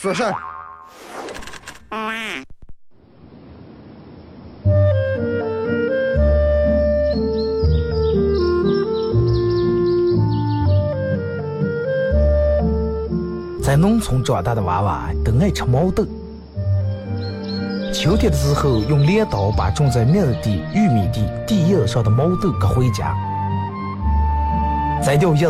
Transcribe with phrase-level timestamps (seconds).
[0.00, 0.32] 说事儿。
[13.62, 16.06] 在农村长大的娃娃都爱吃毛豆。
[17.92, 23.14] 秋天的时候，用镰刀把种在麦地、玉米地地叶上的毛豆割回家，
[25.04, 25.46] 摘掉叶，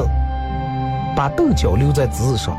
[1.15, 2.59] 把豆角留在枝上，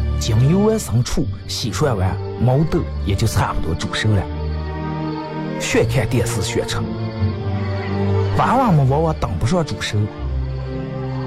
[0.21, 4.21] 将油完生醋，洗涮完，毛豆也就差不多煮熟了。
[5.59, 6.77] 学看电视学吃。
[8.37, 9.97] 娃娃们往往等不上煮熟，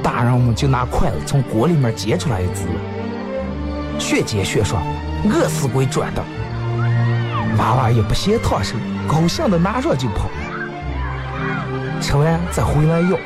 [0.01, 2.69] 大人们就拿筷子从锅里面夹出来一只，
[3.99, 4.81] 学煎学涮，
[5.29, 6.23] 饿死鬼转的。
[7.59, 8.77] 娃娃也不嫌烫手，
[9.09, 10.31] 高兴的拿上就跑，
[12.01, 13.19] 吃完再回来要。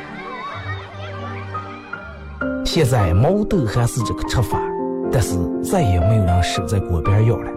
[2.65, 4.59] 现在毛豆还是这个吃法，
[5.11, 7.51] 但是再也没有人守在锅边要了。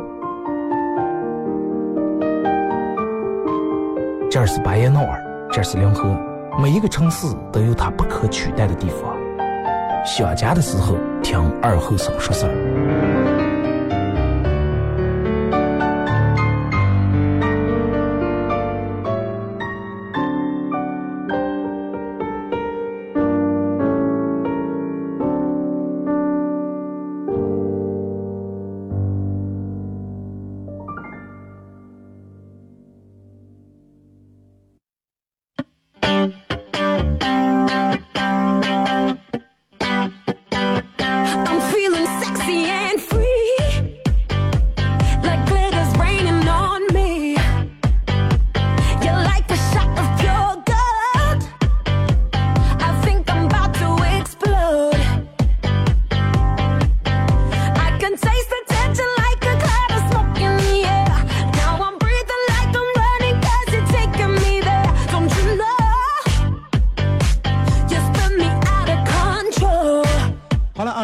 [4.30, 6.08] 这儿是巴彦淖尔，这儿是临河，
[6.58, 9.14] 每一个城市都有它不可取代的地方。
[10.04, 13.11] 想家的时候，听二后生说事儿。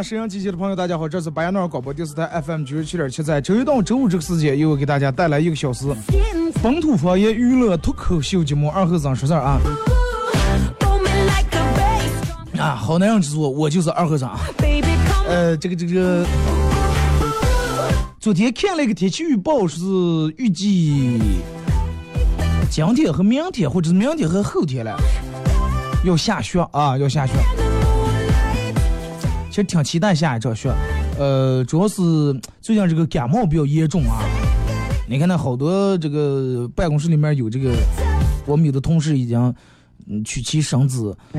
[0.09, 5.95] 沈阳机器的朋友，大家好，这是白彦淖尔广播电视台 FM 九十七点七，在周一到周五这个时间，又给大家带来一个小时
[6.63, 9.61] 本土方言娱乐脱口秀节目《二后生说事儿》啊
[12.59, 14.27] 啊，好男人之作，我就是二后生。
[14.57, 16.25] baby, come 呃，这个这个，
[18.19, 19.79] 昨天看了一个天气预报，是
[20.39, 21.21] 预计
[22.71, 24.99] 今天和明天，或者是明天和后天了，
[26.03, 27.35] 要下雪啊，要下雪。
[29.59, 30.73] 其实挺期待下一场雪，
[31.19, 32.01] 呃，主要是
[32.63, 34.23] 最近这个感冒比较严重啊。
[35.09, 37.75] 你看那好多这个办公室里面有这个，
[38.47, 39.53] 我们有的同事已经
[40.07, 41.17] 嗯娶妻生子。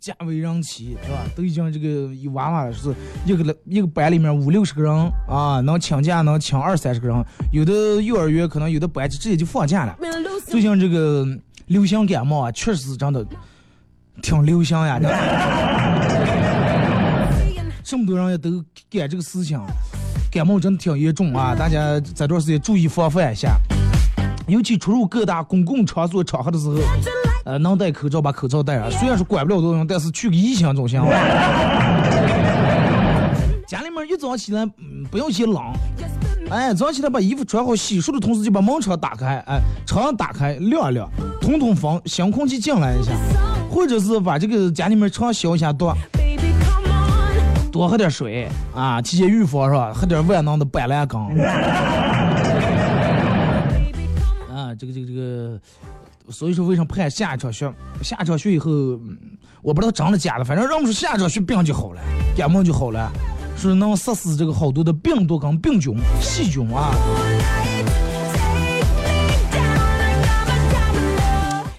[0.00, 1.24] 家为人妻是吧？
[1.36, 2.92] 都已经这个有娃娃了，是
[3.24, 4.92] 一个一个班里面五六十个人
[5.28, 9.96] 啊，能请假能请二三十个人，有的幼儿园可能有的班就直接就放假了。
[10.48, 11.24] 最近这个
[11.66, 13.24] 流行感冒啊，确实是真的
[14.22, 14.98] 挺流行呀。
[17.82, 18.50] 这 么多人也都
[18.90, 19.60] 干这个事情，
[20.30, 21.54] 感冒真的挺严重啊！
[21.54, 23.56] 大家这段时间注意防范一下，
[24.46, 26.76] 尤其出入各大公共场所场合的时候，
[27.44, 28.90] 呃，能戴口罩把口罩戴上。
[28.90, 31.02] 虽然说管不了多少人，但是去个疫情总行。
[33.66, 35.62] 家里面一早起来，嗯，不要嫌冷，
[36.50, 41.08] 哎，早上起来把衣服穿好，洗漱的同时就把门窗打开，哎，窗打开晾一晾，
[41.40, 43.12] 通通风，新空气进来一下，
[43.74, 45.92] 或者是把这个家里面常消一下毒.
[47.72, 49.92] 多喝点水啊，提前预防是吧？
[49.92, 51.20] 喝点万能的板蓝根。
[54.48, 55.60] 啊，这个这个这个，
[56.30, 57.68] 所以说为什么盼下一场雪？
[58.00, 59.18] 下一场雪以后，嗯
[59.60, 62.00] 我不知道真的假的，反正让我们说下一场雪病就好了，
[62.36, 63.10] 感冒就好了。
[63.56, 66.94] 说能杀死这个好多的病毒跟病菌、细菌啊。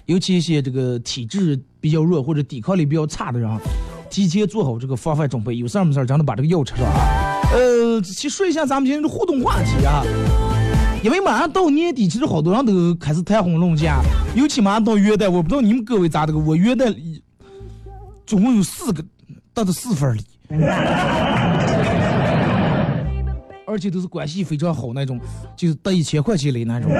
[0.06, 3.50] 尤其一些这个体质比较弱或者抵抗力比较差的人，
[4.08, 7.42] 提前做好这个防范准备，有事儿没事儿真的把这个药吃上啊。
[7.52, 10.04] 呃，先说一下咱们今天的互动话题啊，
[11.02, 14.00] 因为马上到年底，其实好多人都开始谈婚论嫁，
[14.36, 16.94] 尤其马上到元旦，我不知道你们各位咋的个，我元旦
[18.24, 19.04] 总共有四个
[19.52, 20.20] 得的四份礼，
[23.66, 25.20] 而且都是关系非常好那种，
[25.56, 26.90] 就是得一千块钱礼那种。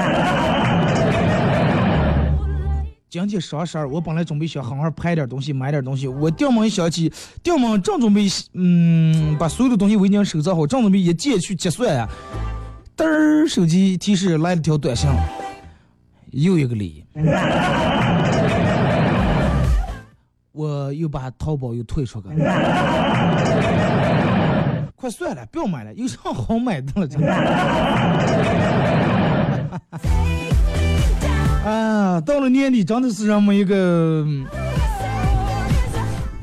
[3.08, 6.08] 今天双十二，我本来准备想好好拍点东西，买点东西。
[6.08, 12.08] 我掉门一想起，掉门正准备，嗯，把所有的东西我已经收拾好，正准备一键去结算呀。
[12.96, 15.08] 嘚儿，手机提示来了条短信，
[16.32, 17.06] 又一个礼。
[20.50, 22.28] 我又把淘宝又退出去。
[24.96, 27.06] 快算了，不要买了，有啥好买的了？
[27.06, 27.28] 真的。
[31.66, 34.24] 啊，到了年底真的是这么一个，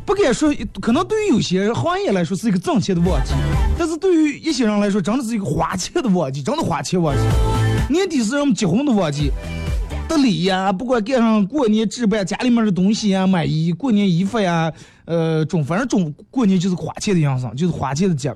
[0.06, 3.31] 不敢说，可能对于有些行业来说是一个挣钱的旺季，
[3.80, 7.22] 但是对于一些人来说，真的是一个花钱的旺季，真的花钱旺季。
[7.90, 9.31] 年底是人们结婚的旺季，
[10.10, 14.69] 得礼呀，不管赶上过年置办家里面的东西呀，买衣过年衣服呀，
[15.06, 18.36] 呃，中反正中过年就是花钱的样子，就是花钱的节。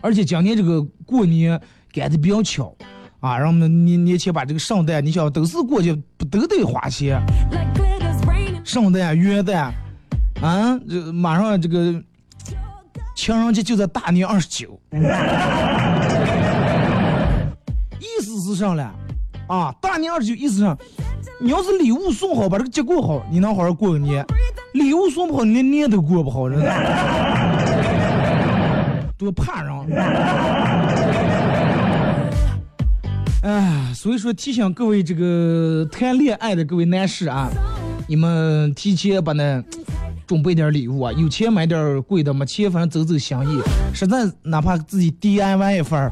[0.00, 1.60] 而且今年这个过年
[1.92, 2.74] 赶得比较巧。
[3.20, 7.20] 啊，让我们年年前把这个圣诞，你想都是过去不都得花钱？
[8.64, 9.72] 圣诞、元旦，
[10.40, 12.00] 啊，这马上这个
[13.16, 14.78] 情人节就在大年二十九。
[17.98, 18.94] 意思是啥了？
[19.48, 20.78] 啊，大年二十九意思上，
[21.40, 24.22] 你要是礼物送好，把这个节过好，你能好好过个年；
[24.74, 26.66] 礼物送不好，你连年都过不好，真的。
[29.16, 29.72] 多怕人！
[33.42, 37.48] 哎，所以说提醒各位这个谈恋爱的各位男士啊，
[38.08, 39.62] 你们提前把那
[40.26, 43.60] 准备点礼物啊，有钱买点贵的，没钱反正走走心意，
[43.94, 46.10] 实在哪怕自己 DIY 一份儿，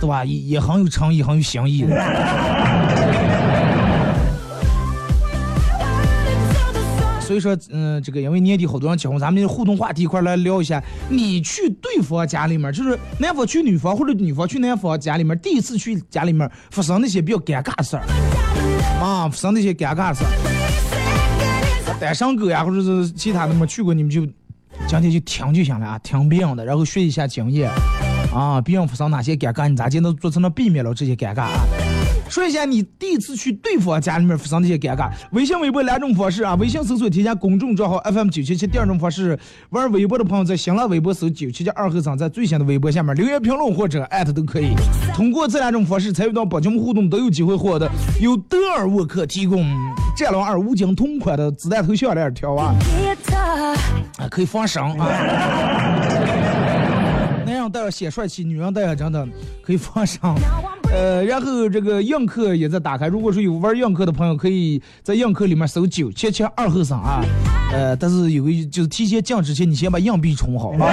[0.00, 0.24] 对吧？
[0.24, 1.88] 也也很有诚意，很有心意的
[7.28, 10.82] 所以说，嗯，这个因为年底好多人结婚，咱们互动话题一块来聊一下。
[11.10, 18.02] 你去对方家里面，就是男方去女方或者女方去男方家里面，第一次去家里面发生那些比较尴尬事儿
[19.04, 20.30] 啊，发生那些尴尬事儿。
[22.00, 24.22] 单身狗呀，或者是其他的没去过，你们就
[24.86, 27.70] 今天就听就行了啊，听别人的，然后学一下经验
[28.34, 31.66] 啊，别人发生哪些尴尬，你咋就能做成了避免了这些尴尬啊？
[32.30, 35.10] 说一下你第一次去对方家里面发生的那些尴尬。
[35.32, 38.66] 微信、微博两种方式啊，微信搜索添加公众账号 FM 九七七。
[38.66, 39.38] 第二种方式，
[39.70, 44.74] 玩微博的朋友在新浪微博搜九七七二和尚，在最新的微博下面留言评论或者艾特都可以。
[45.14, 47.90] 通过这两种方式参与到本节目互动，都有机会获得
[48.20, 49.66] 由德尔沃克提供
[50.16, 52.74] 战狼二五金同款的子弹头项链条啊，
[54.18, 55.08] 啊可以防伤啊。
[57.46, 59.26] 男人戴上显帅气，女人戴上真的
[59.62, 60.36] 可以防伤。
[60.90, 63.08] 呃，然后这个映客也在打开。
[63.08, 67.22] 如果说有玩映客的朋友，可以在映客里面搜九七七二后生啊。
[67.70, 70.88] 呃，但是有个就是提前降之前，你先把硬币充好啊。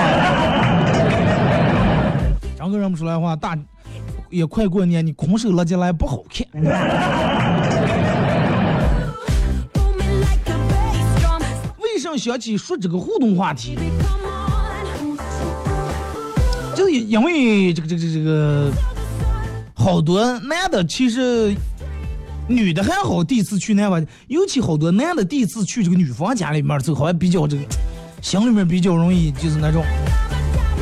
[2.57, 3.57] 张哥，认不出来的话，大
[4.30, 6.45] 也快过年，你空手拉进来不好看。
[11.80, 13.78] 为什么想起说这个互动话题？
[16.75, 18.73] 就是因为这个这个这个。
[19.85, 21.56] 好多男的其实，
[22.47, 27.63] 女的还好，第一次去男方，尤其好多男的第一次去这个女方家里面，就好像比较这个，
[28.19, 29.83] 心里面比较容易就是那种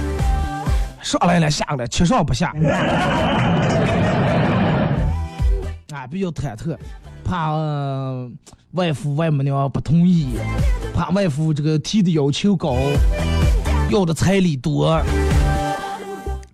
[1.04, 2.56] 上来了下来，七上不下，
[5.92, 6.78] 啊，比较忐忑，
[7.26, 7.58] 怕
[8.72, 10.30] 外父外母娘不同意，
[10.96, 12.78] 怕外父这个提的要求高，
[13.92, 14.98] 要的彩礼多。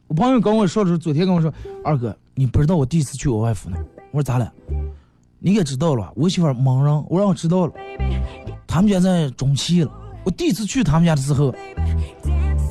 [0.07, 1.53] 我朋友跟我说的时候，昨天跟我说，
[1.85, 2.17] 二哥。
[2.39, 3.77] 你不知道我第一次去我外父那，
[4.11, 4.49] 我说咋了？
[5.39, 7.73] 你也知道了，我媳妇忙人，我让我知道了。
[8.65, 9.91] 他们家在中期了，
[10.23, 11.53] 我第一次去他们家的时候，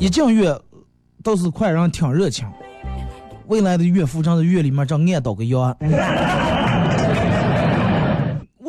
[0.01, 0.59] 一进院
[1.23, 2.51] 倒是快人挺热情。
[3.49, 5.61] 未来的岳父正在院里面正按倒个药。
[5.77, 5.87] 我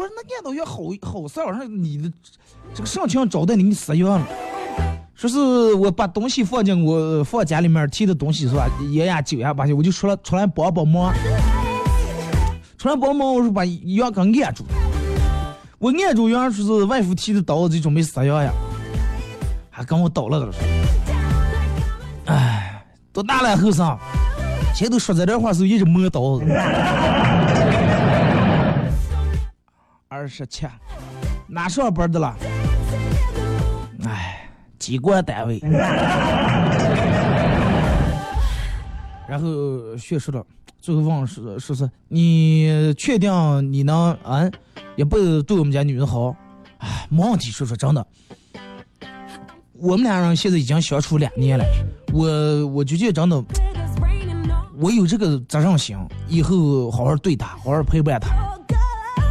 [0.06, 2.12] 说那按倒药好好事儿，说你的
[2.74, 4.28] 这个上情招待你，你死药了。
[5.20, 5.38] 说是
[5.74, 8.70] 我把东西放进我放家里面提的东西是吧？
[8.92, 11.14] 烟呀酒呀把些，我就出来出来帮帮忙。
[12.78, 14.64] 出来帮忙，我说把药给按住。
[15.78, 18.50] 我按住药，说是外父提的刀子，就准备杀药呀，
[19.70, 20.62] 还跟我叨了个说。
[23.12, 23.98] 多大了后生？
[24.74, 26.46] 前头说这点话时候一直摸刀子。
[30.08, 30.66] 二十七，
[31.46, 32.34] 哪上班的了？
[34.80, 35.60] 哎，机关单位。
[39.28, 40.44] 然后学说了，
[40.80, 43.32] 最后问是是是，你确定
[43.72, 44.52] 你能嗯
[44.96, 46.36] 一辈子对我们家女人好？
[46.80, 48.08] 哎，没问题，说说真的。
[49.74, 51.66] 我们俩人现在已经相处两年了，
[52.12, 53.44] 我我就觉得真的，
[54.78, 55.96] 我有这个责任心，
[56.28, 58.59] 以后好好对她，好好陪伴她。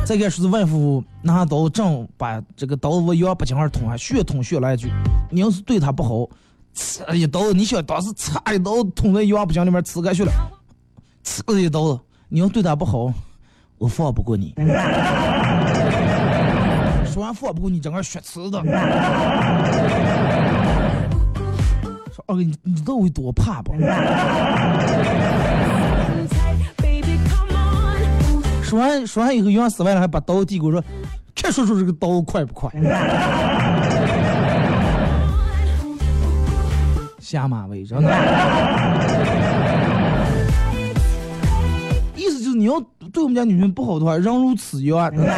[0.08, 4.90] 再该说是外父拿刀正把这个刀往腰不颈上捅，还血捅血来一句
[5.28, 6.26] ：“你要是对他不好，
[6.72, 10.32] 刺一刀，你想当时刺一刀捅在腰不颈里面刺开去了，
[11.22, 12.00] 刺一刀，
[12.30, 13.12] 你要对他不好，
[13.76, 14.54] 我放不过你。”
[17.04, 18.58] 说完放不过你，整个血呲的。
[22.26, 23.74] 二哥，你你知道我有多怕不？
[28.68, 30.84] 说完说完以后，杨死完了，还把刀递给我说
[31.34, 32.70] ：“看叔叔这个刀快不快？”
[37.18, 38.10] 下马威，真的。
[42.14, 42.78] 意思就是你要
[43.10, 45.32] 对我们家女人不好的话，人如此样，真的。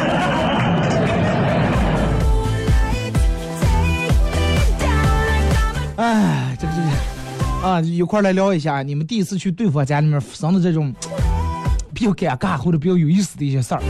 [5.95, 6.87] 哎，这个这个
[7.65, 10.93] 啊，一块来聊一下你们第一次去对方家里面生的这种
[12.01, 13.81] 比较尴尬或者比较有意思的一些事儿。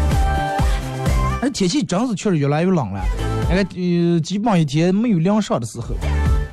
[1.41, 3.01] 哎，天气真是确实越来越冷了，
[3.49, 5.95] 那个呃，基本上一天没有凉爽的时候。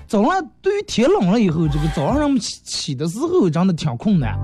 [0.07, 4.39] 早上对于天冷了以后，这个早上起起的时候真的挺困难。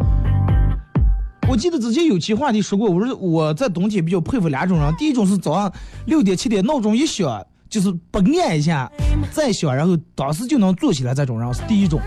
[1.48, 5.72] 我记得之前有期话题说过，我说我在冬天比较佩服两种人，第一种是早上
[6.06, 7.40] 六点七点闹钟一响，
[7.70, 8.90] 就是不按一下
[9.30, 12.00] 再响，然后当时就能坐起来这种人是第一种。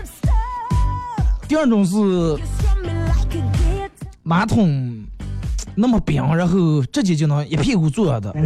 [1.48, 1.96] 第二种是
[4.28, 5.06] 马桶
[5.74, 8.30] 那么冰，然后直接就能一屁股坐下的。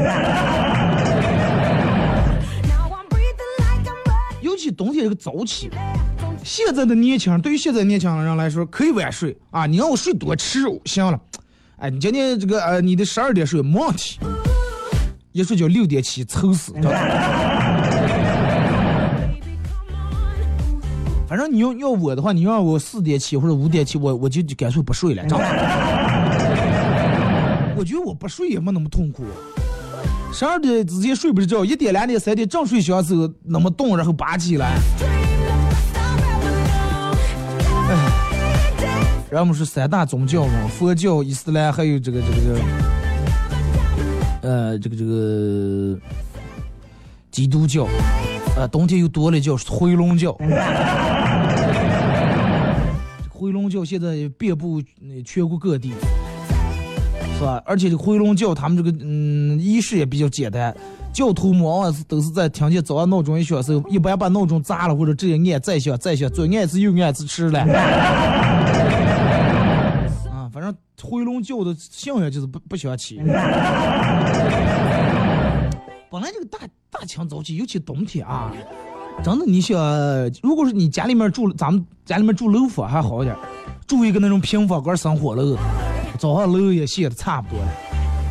[4.41, 5.69] 尤其冬天这个早起，
[6.45, 11.21] 现在的年轻人对于现在年轻人来说可以晚睡啊，你让我睡多迟行了。
[11.79, 14.21] 哎，你今天这个呃，你的十二点睡没问题，
[15.33, 16.73] 一睡觉六点起，愁死。
[21.33, 25.23] 反正你要要我的话，你让我四点起或者五点起，我我就干脆不睡了。
[27.75, 29.25] 我觉得我不睡也没那么痛苦。
[30.31, 34.77] 十二点之前睡不着觉，一点、两点、三点正睡醒的时候那么动，然后拔起来。
[35.01, 35.17] Dream
[37.09, 37.17] of
[37.89, 37.95] a
[38.77, 42.61] star ever 然后我们是三大宗教嘛，佛教、伊斯兰，还有这个这个这个，
[44.43, 45.99] 呃，这个这个
[47.31, 47.89] 基督教，
[48.55, 50.37] 呃，冬天又多了一教是回龙教。
[53.43, 54.81] 回龙教现在遍布
[55.27, 55.91] 全国各地，
[57.37, 57.61] 是吧？
[57.67, 60.73] 而且这回龙教他们这个嗯仪式也比较简单，
[61.13, 67.59] 教徒们往往是都是在听见早上闹钟一响时候，一般把闹钟砸了或者直接按再响再响，左按一次右按一次吃了。
[70.31, 70.73] 啊，反正
[71.03, 73.17] 回龙教的信仰就是不不想起。
[76.09, 76.61] 本来这个大
[76.93, 78.53] 大清早起，尤其冬天啊，
[79.23, 79.79] 真的，你想，
[80.43, 83.37] 如果是你家里面住，咱们家里面住楼房还好一点，
[83.87, 85.57] 住一个那种平房间生火楼，
[86.19, 87.69] 早上楼也卸的差不多了，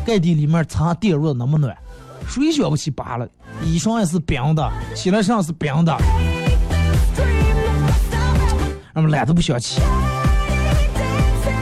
[0.04, 1.74] 盖地里面藏电褥那么暖，
[2.26, 3.26] 水想不起拔了，
[3.64, 5.96] 衣裳也是冰的，起来上是冰的，
[8.92, 9.80] 俺们懒都不想起。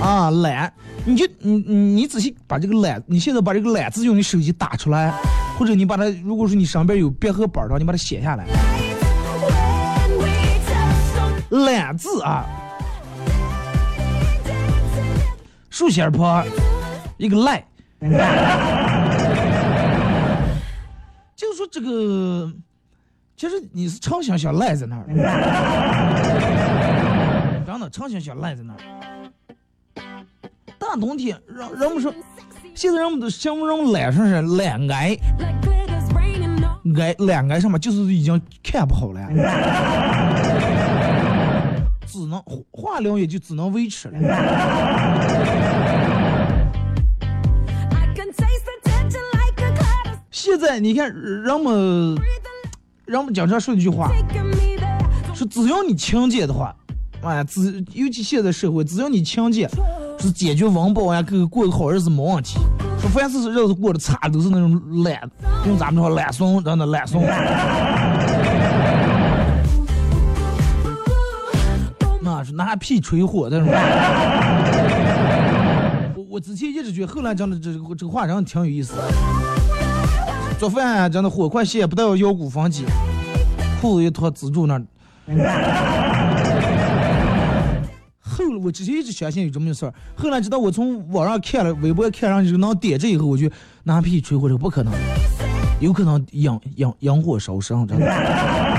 [0.01, 0.73] 啊，懒，
[1.05, 5.13] 你就你你仔细把这个懒，你现在把这个懒字用你手机打出来，
[5.57, 8.45] 或者你把它，如果说你上边有笔和本的话，你把它写下来。
[11.51, 12.45] 懒字啊，
[15.69, 16.45] 竖心旁
[17.17, 17.65] 一个赖，
[21.35, 22.53] 就说这个，
[23.37, 25.05] 其实你是畅想想赖在那儿，
[27.67, 28.79] 真的畅想想赖在那儿。
[30.79, 32.15] 大冬天，人人们说，
[32.75, 35.17] 现在人们都形容人懒上是懒癌，
[36.97, 39.21] 癌懒癌什么，就是已经看不好了，
[42.11, 44.19] 只能化疗也就只能维持了。
[50.33, 52.17] 现在你看人们，
[53.05, 54.11] 人们经常说一句话，
[55.35, 56.75] 说只要你勤俭的话，
[57.23, 59.69] 哎，只尤其现在社会，只要你勤俭，
[60.19, 62.59] 是解决温饱呀，过过个好日子没问题。
[63.01, 65.21] 说凡是日子过得差，都是那种懒，
[65.67, 67.23] 用咱们说懒怂，真的懒怂。
[72.55, 73.69] 拿屁吹火那种。
[76.17, 79.03] 我我之前一直觉得后来讲的这这个话真的挺有意思的。
[80.59, 82.85] 做饭，真的火快些，不带腰鼓风机，
[83.81, 84.79] 裤子一脱支住那。
[88.21, 93.51] 后来我之前一直相信有这么个事儿，后来直到我从网上看了微博看上去能点这以后，我就
[93.85, 94.93] 拿屁吹火这个不可能，
[95.81, 98.70] 有可能引引引火烧身，真的。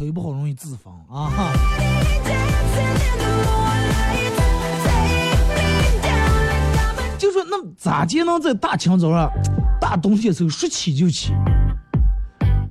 [0.00, 1.52] 吹不好容易自焚啊哈！
[7.18, 9.30] 就说那咋就能在大清早上
[9.78, 11.34] 大冬天时候说起就起？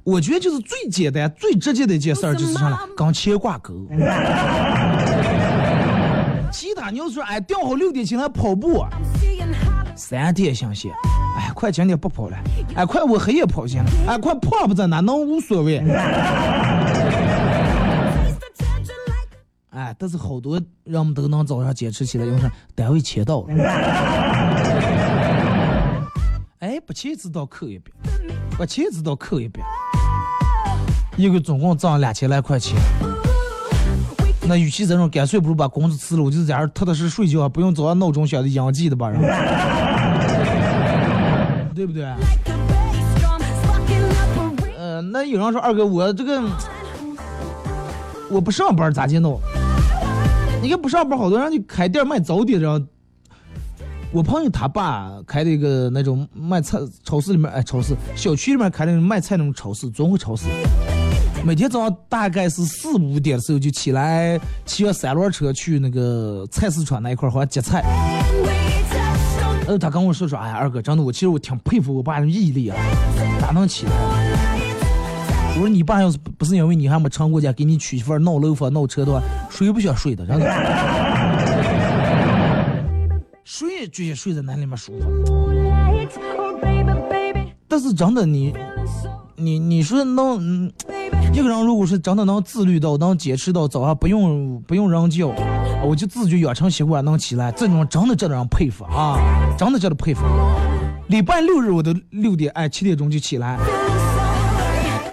[0.03, 2.79] 我觉得就是最简单、最直接的一件事儿，就是啥呢？
[2.97, 3.75] 跟钱挂钩。
[6.51, 8.83] 其他你要说哎，调好六点起来跑步，
[9.95, 10.89] 三点想写，
[11.37, 12.37] 哎，快今天不跑了，
[12.73, 15.77] 哎，快我黑夜跑行了，哎，快跑不在哪能无所谓。
[19.97, 22.51] 但是好多人们都能早上坚持起来，因为啥？
[22.75, 23.47] 单位签到了。
[26.59, 27.95] 哎，不签字到扣一遍，
[28.57, 29.65] 不签字到扣一遍，
[31.15, 32.75] 一个总共挣两千来块钱。
[34.41, 39.27] 那与其这种，干脆不如把工资辞了，我就在这儿踏踏实实睡觉，不用早上闹钟响的应季的吧，然后
[41.73, 42.03] 对不对？
[44.77, 46.41] 呃，那有人说二哥，我这个
[48.29, 49.39] 我不上班咋接弄？
[50.61, 52.85] 你看不上班，好多人就开店卖早点，然后
[54.11, 60.45] 我朋友他爸开的一个那种卖菜超市里面，哎，超市小区里面开的那种卖菜那种超市，综合超市。
[61.45, 67.81] 每天早上大概是四五点的时候就起来，骑个三轮车去那个菜市场那一块儿好像接菜。
[69.65, 72.77] 呃，他跟我说说，哎呀，二哥，真的，我其实我挺佩服我爸的毅力啊，
[73.39, 74.48] 咋能起来？
[75.59, 80.25] 我说你爸要是不是因为你还没成过家，给你娶媳妇儿闹楼房闹车的话，谁不想睡的？
[80.25, 80.45] 真的，
[83.43, 85.05] 睡就想睡在那里面舒服。
[87.67, 88.53] 但是真的你，
[89.35, 90.71] 你你说能，嗯，
[91.33, 95.27] 一个人如果是真的能自律到，能坚持到早上不用不用人叫，
[95.83, 99.19] 我就自觉养成习惯能起来，这种真的这让人佩服啊，
[99.57, 100.21] 真的叫他佩服。
[101.07, 103.57] 礼拜六日我都六点哎七点钟就起来。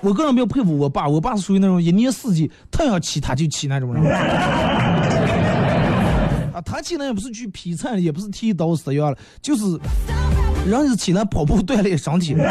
[0.07, 4.05] 我个人比较佩服我爸，我爸是属于那种一年四季太阳起他就起那种人。
[6.55, 9.65] 啊，他起来也不是去劈柴，也不是剃刀死样了，就是
[10.65, 12.37] 人是起来跑步锻炼身体。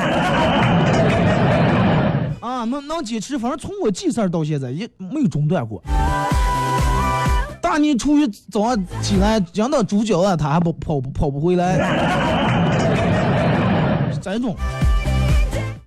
[2.41, 5.81] 啊，能能坚持，反正从我记事儿到现在也没有中断过。
[7.61, 11.77] 大年初一早上起来讲到猪脚啊，他还不跑不跑不回来，
[14.11, 14.53] 是这种。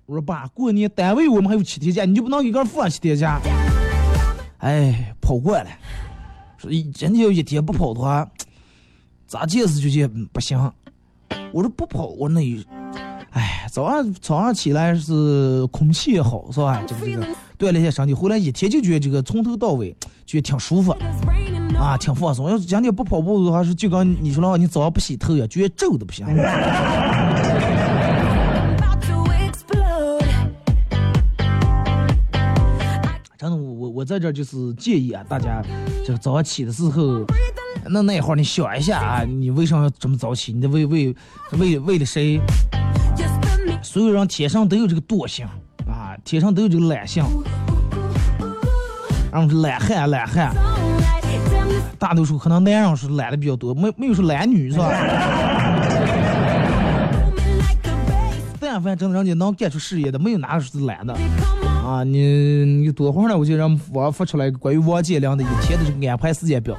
[0.09, 3.39] 我说爸，过年单位我们还有七天假，你就不能给个放七天假？
[4.57, 5.69] 哎，跑惯了，
[6.57, 8.27] 说真的要一天不跑的话，
[9.27, 10.57] 咋解释就解不行。
[11.53, 12.41] 我说不跑，我那，
[13.29, 16.81] 哎，早上早上起来是空气也好，是吧？
[16.87, 17.27] 这个这个
[17.59, 19.95] 锻炼一下身体，回来一天就觉得这个从头到尾
[20.25, 20.91] 觉得挺舒服，
[21.77, 22.49] 啊，挺放松。
[22.49, 26.25] 要是今天不跑步的话，是就跟你说的话，你早上不洗头呀，觉得皱的不行。
[33.39, 35.63] 真的，我我在这就是建议啊，大家
[36.05, 37.23] 这个早上起的时候，
[37.89, 40.51] 那那会儿你想一下啊，你为什么要这么早起？
[40.51, 41.15] 你为为
[41.53, 42.41] 为为了谁？
[43.81, 45.45] 所有人天生都有这个惰性
[45.87, 47.23] 啊，天生都有这个懒性，
[49.31, 50.53] 然后是懒汉懒汉，
[51.97, 54.91] 大多数可能男人是懒的比较多，没没有说懒女是吧？
[58.59, 61.17] 但凡真的人家能干出事业的，没有哪个是懒的。
[61.89, 62.19] 啊，你
[62.65, 63.35] 你多会儿呢？
[63.35, 66.77] 我就让网发出来关于王健林的一天的这个安排时间表，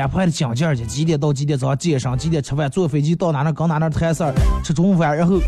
[0.00, 4.32] 安排的讲件儿去，几点到几点早上健身，几点吃饭，坐飞机到哪哪刚哪哪谈事儿，
[4.64, 5.38] 吃中午饭，然后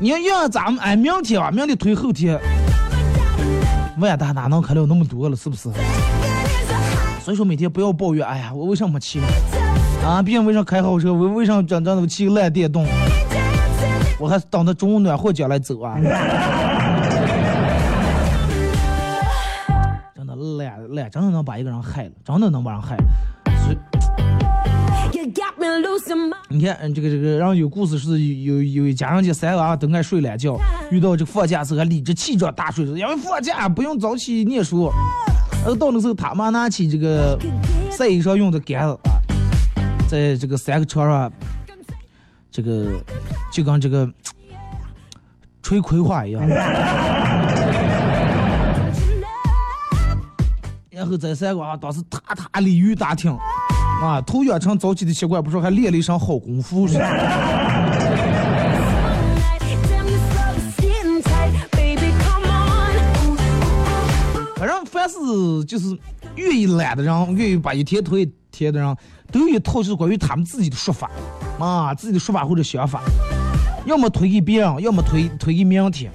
[0.00, 2.40] 你要要咱们哎，明天吧，明天推后天，
[3.98, 5.68] 万达哪能开了那么多了，是不是？
[7.22, 9.26] 所以说每天不要抱怨，哎呀，我为什么没骑呢？
[10.02, 12.86] 啊，别人为啥开好车，我为啥真真的骑个烂电动？
[14.18, 15.98] 我还等着中午暖和奖来走啊！
[21.10, 23.04] 真的能把一个人害了，真的能把人害了。
[23.64, 23.78] 所以
[26.48, 30.58] 你看，嗯，这个这个，然后有故事是有有有一家人家三个啊都爱睡懒觉，
[30.90, 34.90] 遇到这个放假时候还理直气壮大睡着，因为放假不用早起念书。
[35.64, 37.38] 呃，到那时候他妈拿起这个
[37.90, 38.98] 晒衣裳用的杆子，
[40.08, 41.32] 在这个三个床上。
[42.54, 43.02] 这个
[43.50, 44.06] 就跟这个
[45.62, 46.46] 吹葵花一样，
[51.02, 53.36] 然后在三国啊，当时踏踏鲤鱼打挺，
[54.00, 56.96] 啊，头养成早起的习惯，不说还练了一身好功夫是？
[64.54, 65.16] 反正凡是
[65.66, 65.98] 就是
[66.36, 68.96] 愿意懒的人，愿意把一天推一天的人，
[69.32, 71.10] 都有一套就是关于他们自己的说法，
[71.58, 73.02] 啊，自己的说法或者想法，
[73.86, 76.12] 要么推给别人，要么推推给明天。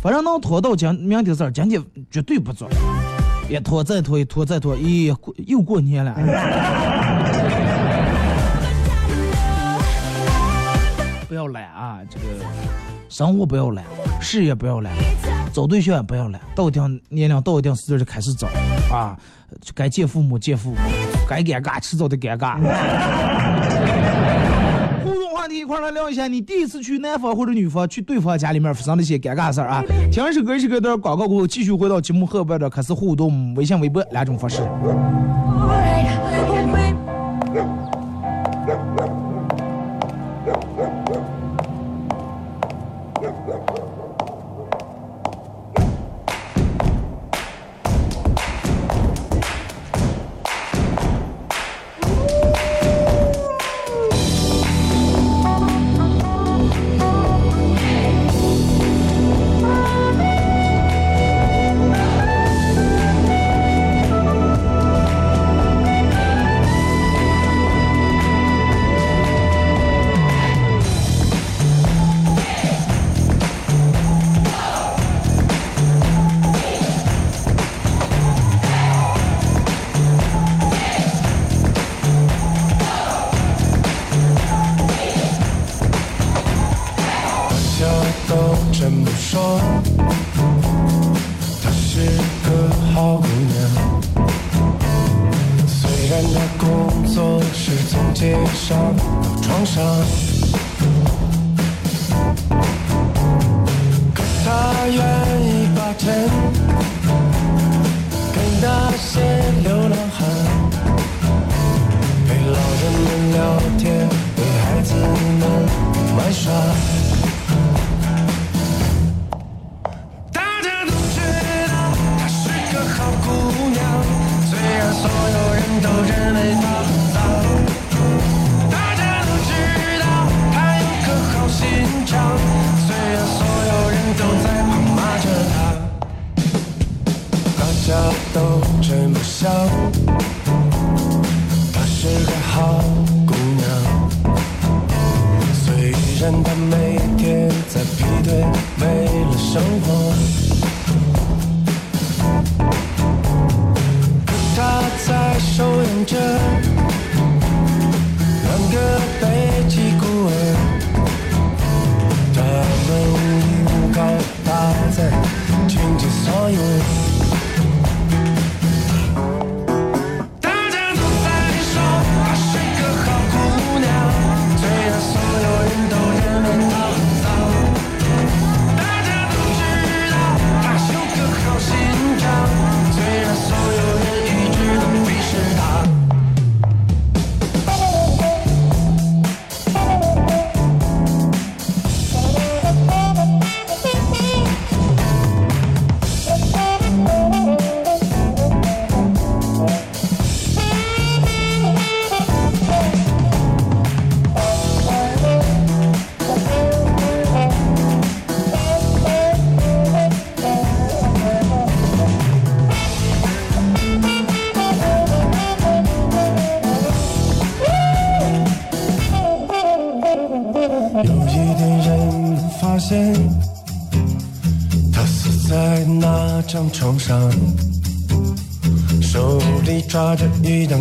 [0.00, 2.70] 反正能拖到今明天事儿，今天绝对不做。
[3.48, 6.14] 一拖再拖，一拖再拖，咦，过又过年了。
[11.26, 12.24] 不要懒啊，这个
[13.08, 13.82] 生活不要懒，
[14.20, 14.92] 事业不要懒，
[15.50, 18.48] 找对象也不要懒，到一定年龄到一定岁数就开始找
[18.94, 19.16] 啊，
[19.74, 20.76] 该见父母见父母，
[21.26, 22.58] 该尴尬迟早得尴尬。
[25.56, 29.82] 一块来聊一下，你第一次去男方或者女方去对方家里面发生的一些尴尬事儿啊。
[30.10, 34.62] 听一首歌，一首歌段广告过后，继续回到节目后半段开始互动，微信、微博两种方式。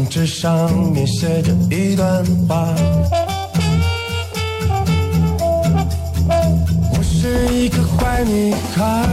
[0.10, 2.68] 纸，上面写着一段话。
[6.92, 9.06] 我是一个坏女孩，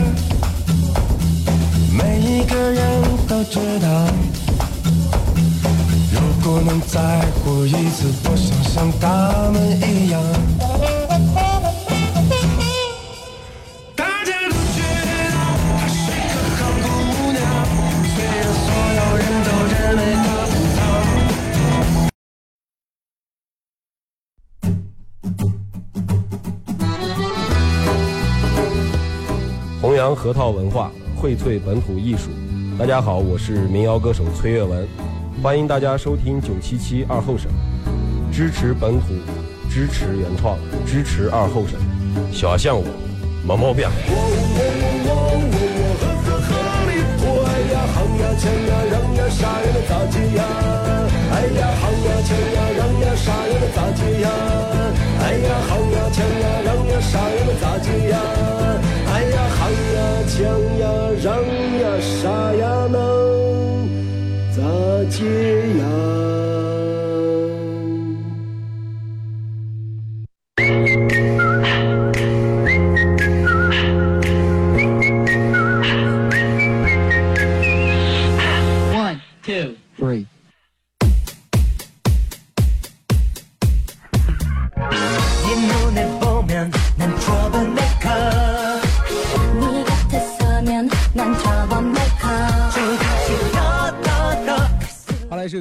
[1.92, 3.88] 每一个人都知道。
[6.12, 7.00] 如果能再
[7.44, 10.73] 活一次，我想像他们一样。
[30.04, 32.28] 扬核桃文化，荟萃本土艺术，
[32.78, 34.86] 大家好，我是民谣歌手崔月文，
[35.42, 37.50] 欢迎大家收听九七七二后生，
[38.30, 39.14] 支持本土，
[39.70, 41.80] 支持原创，支持二后生，
[42.30, 42.84] 小象我，
[43.46, 43.88] 没毛病。
[51.32, 51.64] 哎呀，
[55.22, 55.56] 哎呀，
[57.80, 58.23] 哎呀。
[60.36, 60.42] 想
[60.78, 60.88] 呀，
[61.22, 61.32] 让
[61.78, 62.98] 呀，啥呀，能
[64.50, 64.58] 咋
[65.08, 65.22] 解
[65.78, 65.83] 呀？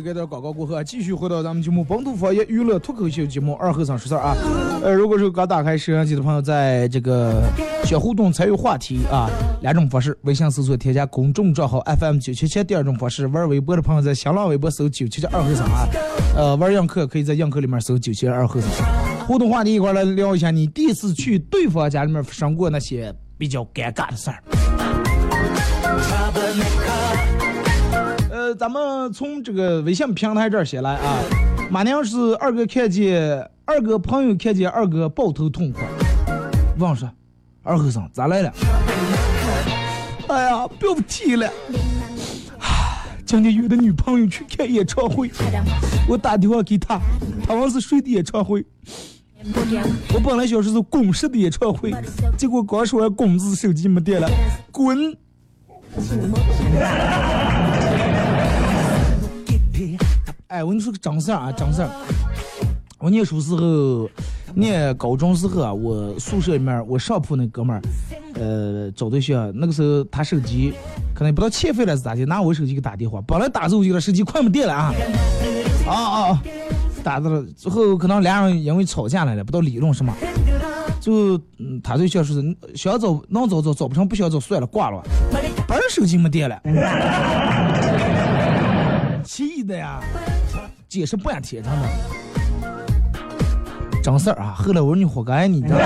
[0.03, 4.35] 给点广告过后啊，继续回到咱们节目本土方言娱乐脱口秀节目二和尚说事儿啊。
[4.83, 7.41] 呃，如果是刚打开摄像机的朋友，在这个
[7.85, 9.29] 小互动参与话题啊，
[9.61, 15.87] 两种方式：微信搜索添加公众账号 FM 九七七；第二种方式，玩微博的朋友在新浪微博搜九七七二和尚啊。
[16.35, 18.69] 呃，玩映客可以在映客里面搜九七二和尚。
[19.25, 24.43] 互动话题一块来聊一下，你第一次去对方家里面发生过那些比较尴尬的事儿。
[28.55, 31.19] 咱们从这个微信平台这儿先来啊。
[31.71, 35.79] 马娘是二哥看见二哥朋友看见二哥抱头痛哭，
[36.77, 37.09] 问说
[37.63, 38.53] ：“二和尚咋来了？”
[40.29, 41.49] 哎呀，不要提了。
[42.59, 45.31] 唉今天约的女朋友去看演唱会，
[46.07, 46.99] 我打电话给她，
[47.47, 48.63] 她问是谁的演唱会。
[50.13, 51.91] 我本来想说是公式的演唱会，
[52.37, 54.29] 结果刚说完“公”字，手机没电了，
[54.71, 55.17] 滚！
[60.53, 61.89] 哎，我跟你说个真事儿啊，真事儿。
[62.99, 64.07] 我念书时候，
[64.53, 67.81] 念高中时候啊，我宿舍里面我上铺那哥们儿，
[68.35, 70.71] 呃，找对象，那个时候他手机
[71.15, 74.93] 可能不知道欠费了是咋的，拿我手机给打电话，本来打着手机了，手机快没电了啊，
[75.87, 76.43] 啊啊啊，
[77.03, 80.13] 打着了之后，可能俩人因为吵架来了，不知道理论什么，
[81.01, 81.35] 就，
[81.83, 85.03] 他对象说是想找能找找，找不成不想找算了，挂了吧，
[85.67, 86.61] 本儿手机没电了。
[89.25, 90.01] 气的呀，
[90.93, 91.89] 解释半天，他们，
[94.03, 94.53] 真事儿啊！
[94.55, 95.85] 后来我说你活该，你知道吗？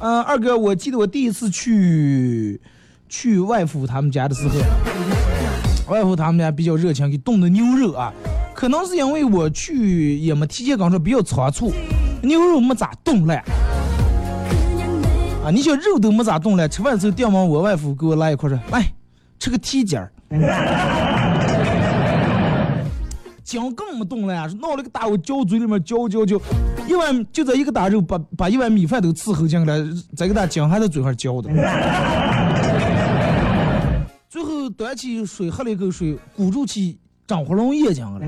[0.00, 2.60] 嗯， 二哥，我记得我第一次去
[3.08, 4.60] 去外父他们家的时候，
[5.90, 8.12] 外父他们家比较热情，给冻的牛肉啊，
[8.54, 11.72] 可能是因为我去也没提前跟说比较仓促，
[12.20, 13.42] 牛肉没咋冻烂。
[15.44, 18.82] 啊，你想肉都没咋动了，吃饭的时候掉毛，我外父给我拉一块说，来
[19.38, 20.10] 吃个蹄筋儿，
[23.44, 26.40] 姜更没动了呀，闹了个大我嚼嘴里面嚼嚼嚼，
[26.88, 29.78] 一碗就这一个大肉把把一碗米饭都伺候进来，
[30.16, 31.50] 再给他姜还在嘴上嚼的，
[34.30, 38.18] 最后端起水喝了一口水，鼓住起张活龙眼睛了。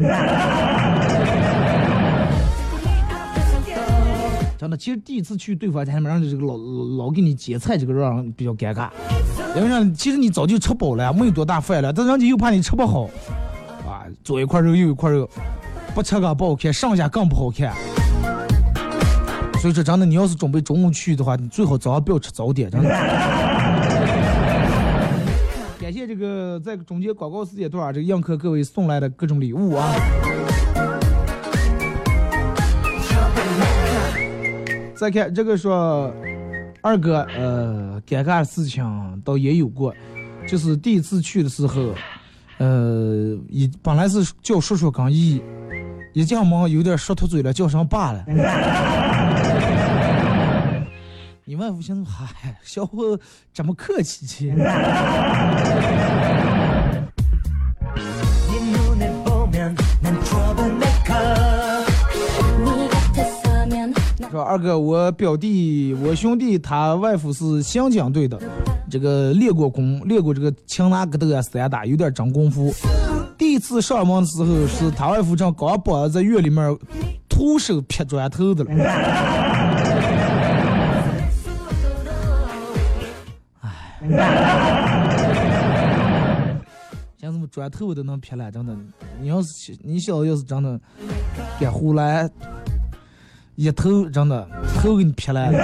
[4.59, 8.89] 真的，其实第一次去对方家里面，让这个老老给你接菜，这个让人比较尴尬。
[9.55, 13.05] 因为让其实你早就吃饱了，没有多大饭了，但人家又怕你吃不好，
[13.87, 15.29] 啊，左一块肉右一块肉，
[15.95, 17.75] 不吃个不好看，剩下更不好看。
[19.61, 22.89] 所以说，真的，你要是准备中午去的话，你最好早上不要吃早点，真的。
[25.79, 29.95] 感谢这个在中间广告时间段，这个映客各位送来的各种礼物啊。
[34.97, 36.11] 再看这个说，
[36.81, 39.95] 二哥，呃，尴尬的事情倒也有过，
[40.49, 41.95] 就是第一次去的时候，
[42.57, 45.43] 呃，一本来是叫叔叔跟姨，
[46.15, 48.25] 一进门有点说脱嘴了，叫上爸了。
[51.45, 53.21] 你外父寻思，嗨，小伙
[53.53, 54.55] 这么客气去。
[64.37, 68.39] 说二哥，我表弟，我兄弟他外父是刑警队的，
[68.91, 72.71] 这个练过功，练过这个擒拿格斗啊、散打，有点真功夫。
[73.39, 76.77] 第一次上门的时候，是他外父正刚把在院里面
[77.31, 78.71] 徒手劈砖头的了。
[83.63, 83.99] 唉，
[87.19, 88.77] 像这么砖头都能劈烂，真的。
[89.19, 90.79] 你要是你小子要是真的
[91.59, 92.29] 敢胡来。
[93.57, 94.47] 一头真的
[94.79, 95.59] 头给你劈烂了。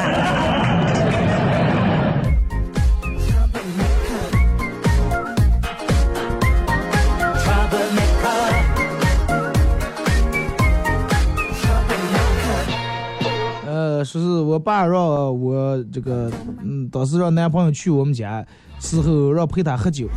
[13.66, 14.98] 呃，说是我爸让
[15.38, 16.30] 我这个，
[16.62, 18.44] 嗯，当时让男朋友去我们家，
[18.82, 20.08] 时候让陪他喝酒。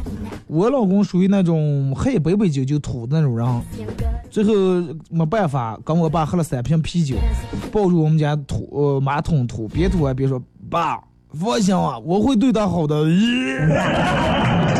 [0.47, 3.47] 我老公属于那种喝一杯杯酒就吐的那种人，
[4.29, 4.53] 最后
[5.09, 7.15] 没办法，跟我爸喝了三瓶啤酒，
[7.71, 10.99] 抱住我们家吐呃马桶吐，别吐还别说，爸
[11.31, 13.05] 放心啊，我会对他好的。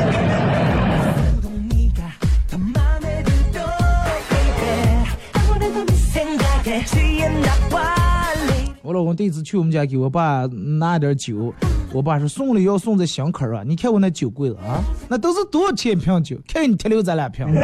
[8.96, 10.46] 老公第一次去我们家给我爸
[10.80, 11.54] 拿点酒，
[11.92, 16.38] 我爸说送礼要送在箱口啊，你看我那酒柜子啊，那都是多少钱一瓶酒？
[16.48, 17.46] 看你提溜咱俩瓶。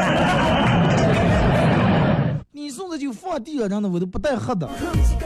[2.52, 4.67] 你送的酒放地上，真的我都不带喝的。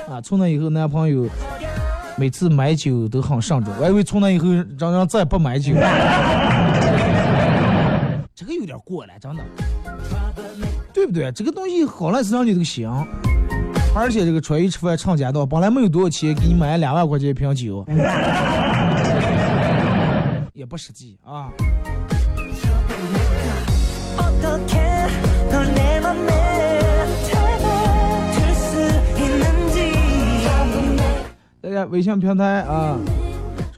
[0.08, 1.28] 啊，从那以后男朋友
[2.18, 5.74] 每次买酒都很慎重，我以为从那以后让让再也不买酒。
[8.36, 9.44] 这个有点过了，真的，
[10.94, 11.32] 对不对？
[11.32, 12.90] 这个东西好赖是让你都行。
[13.98, 17.86] 而且这个出去吃饭唱家道，本来没有多少钱，给你买两万块钱一瓶酒，
[20.54, 21.50] 也不实际啊。
[31.62, 33.00] 大家微信平台啊，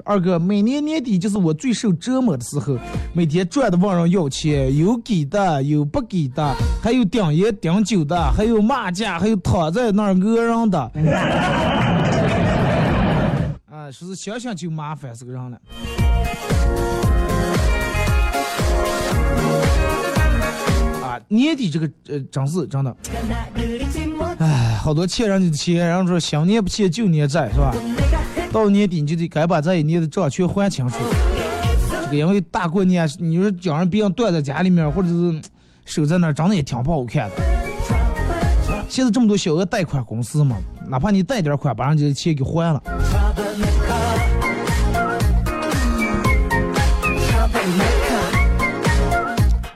[0.03, 2.75] 二哥，每年年底就是我最受折磨的时候，
[3.13, 10.80] 每天赚的问人要钱，有给的，有不给的，还有顶烟顶酒的，还有骂架，还有躺在那儿讹人的。
[13.70, 15.58] 啊，说是想想就麻烦这个人了。
[21.04, 22.96] 啊，年底这个呃，真是真的，
[24.40, 27.74] 唉，好多欠人家的钱，然后说想年不欠旧年债，是吧？
[28.52, 30.96] 到年底你就得该把这一年的账全还清楚。
[32.06, 35.42] 这个因为大过年，你说叫人别人断在家里面，或者是
[35.88, 37.36] 守在那儿，长得也挺不好看的。
[38.89, 42.84] 现在这么多小额贷款公司嘛，哪怕你贷点款，把人家的钱给还了。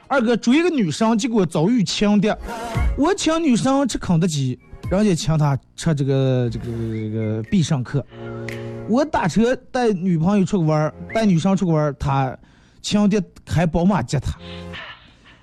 [0.10, 2.30] 二哥追一个女生，结果遭遇强敌。
[2.98, 8.06] 我请女生吃肯德基，人家请她吃这个这个这个必胜客。
[8.90, 12.38] 我打车带女朋友出去玩，带女生出去玩儿，他
[12.82, 14.38] 强敌开宝马接她。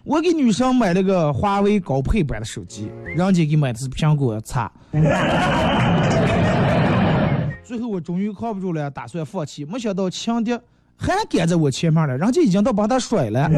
[0.08, 4.72] 我给女生买了个华为高配版的手机，人家给买的是苹果叉。
[7.62, 10.58] 最后我终于靠不住了，打算放弃，没想到强敌
[10.96, 13.46] 还赶在我前面了，人家已经都把他甩了。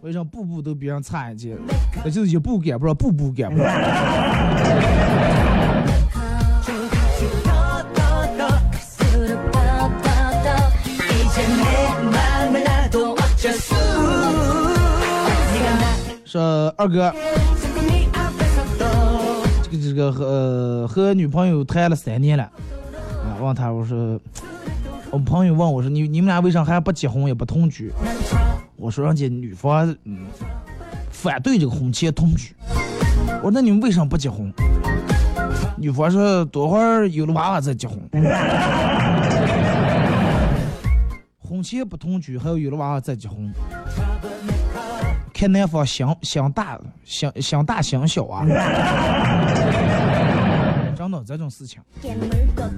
[0.00, 1.54] 为啥步步都比人差一截？
[2.02, 3.70] 那就是一步赶不上，步步赶不上。
[16.30, 17.12] 说二哥，
[19.64, 24.16] 这个这个和、和女朋友谈了三年了，啊，问他我说，
[25.10, 27.92] 我朋友问我说你你们俩为啥还不结婚也不同居？
[28.76, 30.18] 我说人家女方嗯
[31.10, 32.54] 反对这个婚前同居。
[33.42, 34.52] 我说那你们为什么不结婚？
[35.76, 37.98] 女方说多会儿有了娃娃再结婚。
[41.42, 43.52] 婚前不同居，还要有了娃娃再结婚。
[45.40, 48.44] 看男方想想大想想大想小啊，
[50.94, 51.80] 真的这种事情。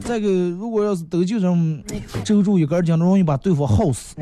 [0.04, 1.82] 这个，如果要是都就这种
[2.22, 4.14] 揪住一根筋，容易把对方耗死。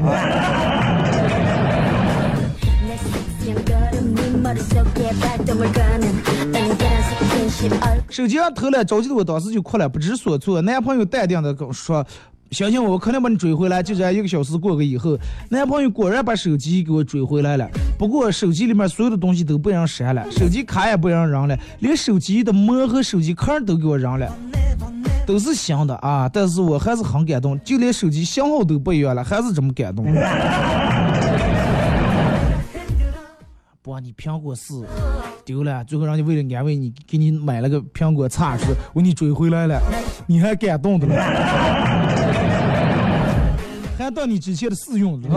[8.09, 10.63] 手机上偷了，着急的我当时就哭了，不知所措。
[10.63, 12.03] 男朋友淡定的跟我说
[12.53, 15.19] ：“相信我，我肯定把你追回来。”就这样一个小时过个以后，
[15.51, 17.69] 男朋友果然把手机给我追回来了。
[18.01, 24.27] 不过手机里面所有的东西都被人删了，手机卡也被人扔了，连手机的膜和手机壳都给我扔了，
[25.27, 26.27] 都是新的啊！
[26.27, 30.07] 但是我还是很感动，就连手机型号都不一样了，还是这么感动。
[33.83, 34.83] 不，你苹果四
[35.45, 39.79] 丢了，最后人家为了安慰你，给你买了个苹果叉，说我给你追回来了，
[40.27, 41.15] 你还感动的了，
[43.99, 45.29] 还当你之前的试用了。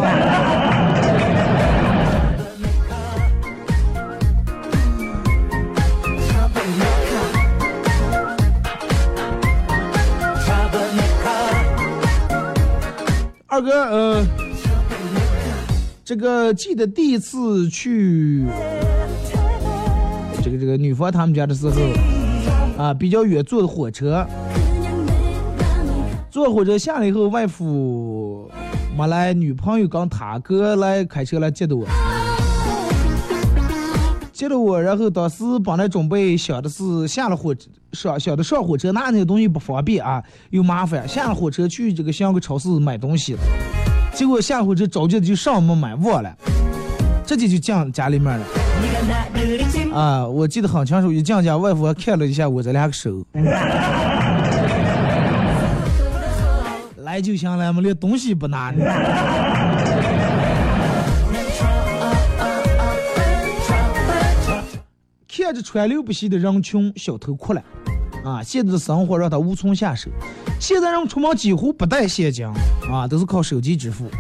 [13.54, 14.28] 二哥，呃，
[16.04, 18.44] 这个记得第一次去
[20.42, 21.76] 这个这个女方他们家的时候，
[22.84, 24.26] 啊，比较远坐的火车，
[26.32, 28.50] 坐火车下来以后，外父
[28.98, 31.86] 没来，女朋友跟他哥来开车来接的我，
[34.44, 43.38] 接了我，然后当时本来准备想的是下了火车上想的上火车拿那个东西不方便啊，又麻烦，下了火车去这个香港超市买东西，
[44.14, 46.36] 结果下火车着急的就上没买忘了，
[47.26, 48.46] 直接就进家里面了。
[49.96, 53.24] 啊，我记得很清楚，一进家，外婆看了一下我这两个手，
[56.98, 58.84] 来就行了，我连东西不拿呢。
[65.36, 67.64] 看着川流不息的人群，小偷哭了。
[68.24, 70.12] 啊，现在的生活让他无从下手。
[70.60, 72.46] 现在人出门几乎不带现金，
[72.88, 74.12] 啊，都是靠手机支付。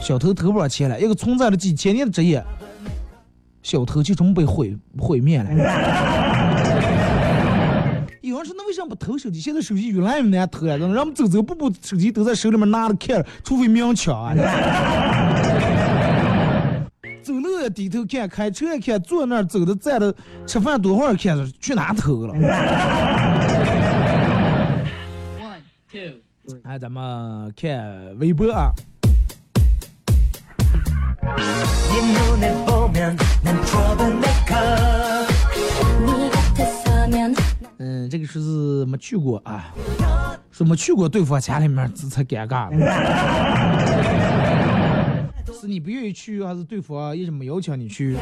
[0.00, 2.42] 小偷偷不上钱了，一个存在了几千年的职业，
[3.62, 5.48] 小偷就这么被毁毁灭了。
[8.20, 9.40] 有人说那为什么不偷手机？
[9.40, 14.34] 现在手机越来越难偷了，人们走走步步手机都在手里面拿着看，除非明抢啊。
[17.70, 20.14] 低头看，开车看，坐那儿走的站的，
[20.46, 22.34] 吃饭多会儿看着去哪头了。
[25.40, 25.60] One,
[25.90, 26.20] two,
[26.64, 28.72] 哎，咱们看微博啊。
[37.78, 39.72] 嗯，这个数是没去过啊，
[40.50, 42.76] 说没去过对方家里面，这才尴尬了。
[45.62, 48.16] 是你不愿意去还是对方一直没邀请你去。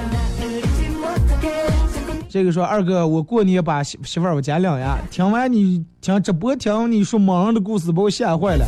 [2.29, 8.67] 这个说二哥我过年把媳媳妇儿我家两呀听完你听直播听你说忙的故事把我吓坏了。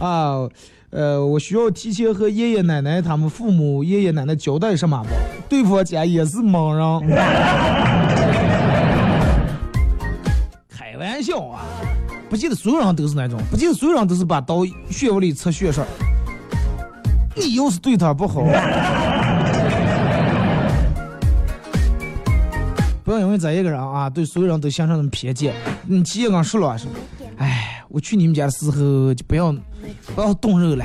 [0.00, 0.48] 啊
[0.88, 5.10] 呃我需要提前和爷爷奶奶他们父母爷爷奶奶交代什么不
[5.50, 7.18] 对方家也是盲人。
[10.70, 11.66] 开玩笑啊
[12.30, 15.86] 不记得所有人都是那种不记得所有人都是把刀血往里刺血栓
[17.36, 18.42] 你要是对他不好。
[23.04, 25.52] 不要因为咱一个人啊，对所有人都形成那么偏见。
[25.86, 26.86] 你提前刚说了是，
[27.36, 29.54] 哎，我去你们家的时候就不要
[30.14, 30.82] 不要动肉了，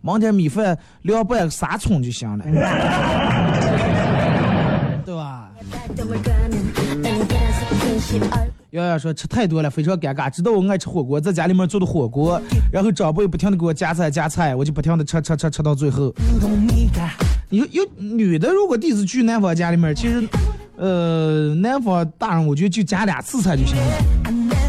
[0.00, 2.44] 忙点米饭凉拌个沙葱就行了，
[5.06, 5.48] 对吧？
[8.72, 12.40] 瑶瑶说吃太多了非常尴尬知道我爱吃火锅在家里面做的火锅
[12.70, 16.12] 然后长辈不停的给我夹菜夹菜我就不停的吃吃吃吃到最后。
[17.48, 20.28] 你说有女的如果第一次去男方家里面其实
[20.76, 23.82] 呃男方大人我觉得就夹俩次菜就行了。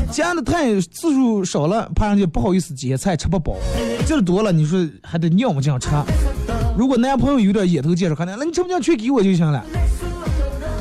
[0.09, 3.57] 夹的太次数少了怕人家不好意思夹菜吃不饱。
[4.05, 5.89] 劲儿多了你说还得尿么劲吃
[6.77, 9.61] 如果男朋友有点野头介绍可能那你吃不进去给我就行了。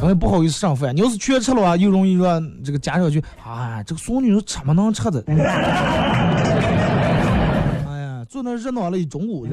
[0.01, 3.22] 然后不好意思上饭，你要是全吃了啊，又容易让这个家长去。
[3.44, 5.22] 啊，这个孙女怎么能吃的？
[5.26, 5.34] 哎
[8.01, 9.46] 呀，坐那热闹了一中午。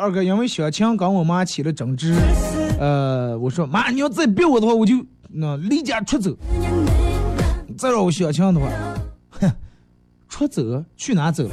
[0.00, 2.14] 二哥因为小强跟我妈起了争执
[2.78, 4.94] 呃我说妈你要再逼我的话我就
[5.28, 6.34] 那离家出走。
[7.76, 8.66] 再让我小强的话
[9.28, 9.52] 哼
[10.26, 10.82] 出走？
[10.96, 11.46] 去哪走？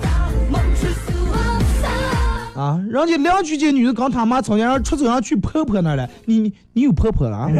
[2.55, 6.09] 啊人家梁曲姐女的跟他妈吵架然后出走然后去婆婆那了。
[6.25, 7.49] 你你你有婆婆了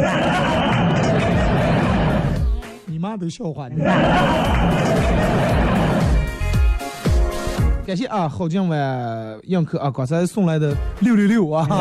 [2.86, 3.76] 你妈都笑话你。
[3.76, 3.84] 妈
[7.88, 11.66] 感谢啊，好今晚映客啊，刚才送来的六六六啊。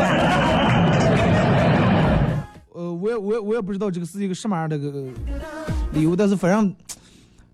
[2.74, 4.90] 呃，我也我也我也不知道这个是一个什么样的个
[5.92, 6.74] 礼物，但是反正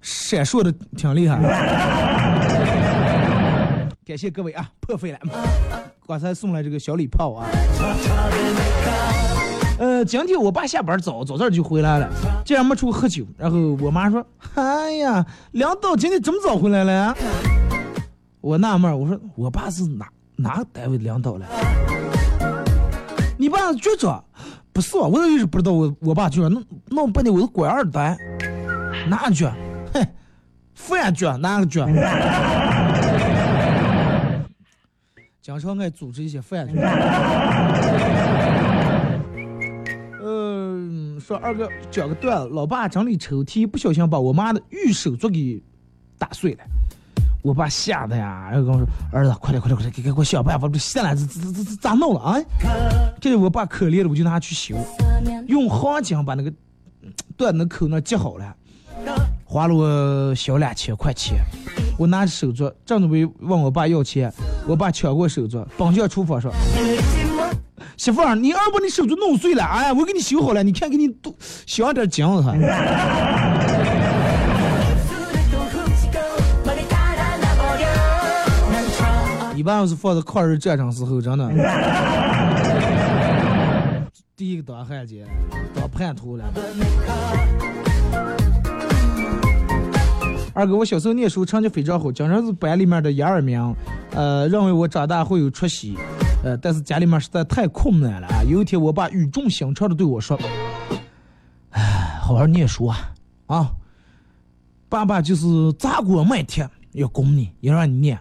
[0.02, 1.42] 闪烁的挺厉害。
[4.06, 5.18] 感谢各位啊，破费了。
[6.08, 7.48] 刚才送来这个小礼炮啊。
[9.80, 12.08] 呃，今天我爸下班早，早早就回来了，
[12.46, 13.26] 竟然没出去喝酒。
[13.36, 14.24] 然后我妈说
[14.54, 17.16] ：“哎呀，梁导今天这么早回来了呀？”
[18.44, 21.46] 我纳闷，我说我爸是哪哪个单位领导了？
[23.38, 24.22] 你爸是局长？
[24.74, 28.18] 不是我，我都一直不知道我我爸局长，弄弄半天我是官二代，
[29.08, 29.46] 哪个局？
[29.94, 30.06] 哼，
[30.74, 31.80] 饭局哪个局？
[35.42, 36.78] 经常爱组织一些饭局。
[40.22, 45.64] 嗯，说二哥讲个段子，老爸整理抽屉，不小心把我妈的玉手镯给
[46.18, 46.64] 打碎了。
[47.44, 52.38] 我爸吓得呀，然后跟我说：“儿子，快点快点快点，给给我想办法，这现在这这这这咋弄了啊？”
[53.20, 54.76] 这是我爸可怜了，我就拿它去修，
[55.48, 56.50] 用黄金把那个
[57.02, 58.56] 嗯断的口那接好了，
[59.44, 61.44] 花了我小两千块钱。
[62.00, 64.34] 我拿着手镯，正准备问我爸要钱，
[64.66, 66.50] 我爸抢过手镯，奔向厨房说
[67.98, 71.36] ：“媳妇儿，你二把你手镯弄碎了，哎，我给你修好了，你看给你多
[71.66, 72.44] 镶点金子。”
[79.56, 81.48] 一般要是放在抗日战争时候，真的，
[84.36, 85.28] 第一个当汉奸，
[85.76, 86.46] 当叛徒了。
[90.56, 93.76] 二哥，我小时候念书成绩非常好，经常是班里面的一二名，
[94.12, 95.98] 呃，认为我长大会有出息，
[96.44, 98.44] 呃，但是家里面实在太困难了啊。
[98.44, 100.38] 有一天，我爸语重心长的对我说
[101.72, 102.98] ：“哎，好好念书啊，
[103.48, 103.72] 啊，
[104.90, 108.20] 爸爸就是砸锅卖铁要供你，要让你念。”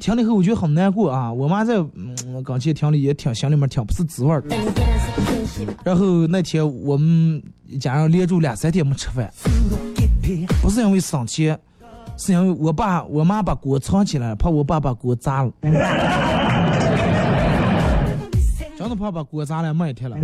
[0.00, 4.56] 听了以后我觉得很难过啊，我妈在嗯刚才听了也挺心里面挺不是滋味儿的。
[5.84, 9.32] 然后那天我们一家人连住两三天没吃饭，
[10.60, 11.56] 不是因为生气，
[12.18, 15.52] 是因为我爸我妈把锅藏起来了，怕我爸把锅砸了，
[18.76, 20.16] 真的怕把锅砸了卖铁了。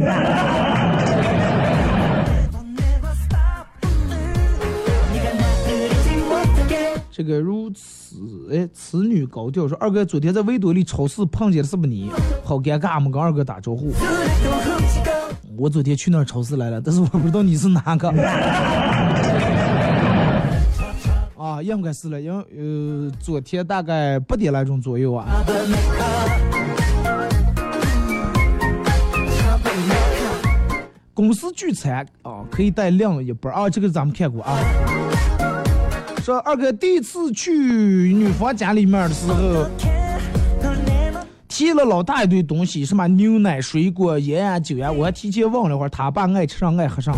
[7.19, 12.09] 这个如此哎，此女高调说二哥昨天在维多利超市碰见的是不是你？
[12.45, 13.91] 好尴尬，没跟二哥打招呼。
[15.57, 18.09] 我昨天去那超市来了，但是我不知道你是哪个。
[21.37, 25.27] 啊，应该是了，因为呃，昨天大概八点来钟左右啊。
[31.13, 34.57] 公司聚餐啊，可以带另一半啊，这个咱们看过啊。
[36.29, 37.55] 说二哥第一次去
[38.13, 39.67] 女方家里面的时候，
[41.49, 47.17] 提了老大一堆东西，什么牛奶、水果、烟啊、酒呀，我还提前问了会儿，他爸爱吃上爱喝上，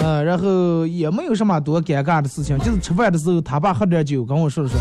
[0.00, 4.78] 呃，然后也没有什么多尴尬的事情，就是吃饭的时候，他爸喝点酒，跟我说了说，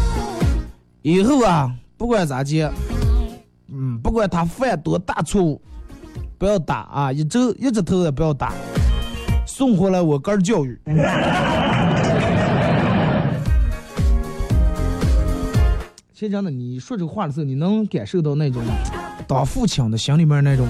[1.01, 2.61] 以后啊，不管咋地，
[3.73, 5.59] 嗯，不管他犯多大错误，
[6.37, 8.53] 不要打啊，一直一直头也不要打。
[9.59, 10.79] 送回来我哥儿教育。
[16.13, 18.63] 其实真的，你说这个话的时候，你能感受到那种
[19.27, 20.65] 当父亲的心里面那种